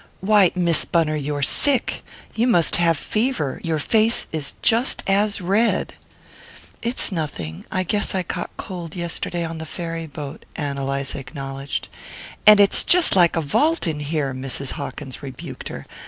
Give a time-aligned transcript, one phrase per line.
[0.21, 2.03] "Why, Miss Bunner, you're sick!
[2.33, 5.93] You must have fever your face is just as red!"
[6.81, 7.65] "It's nothing.
[7.71, 11.87] I guess I caught cold yesterday on the ferry boat," Ann Eliza acknowledged.
[12.47, 14.71] "And it's jest like a vault in here!" Mrs.
[14.71, 15.85] Hawkins rebuked her.